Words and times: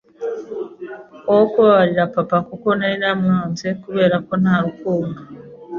wo 1.35 1.43
kubabarira 1.51 2.03
papa 2.15 2.37
kuko 2.49 2.67
nari 2.77 2.95
naramwanze 3.01 3.67
kubera 3.83 4.15
ko 4.25 4.33
nta 4.41 4.55
Rukundo 4.65 5.19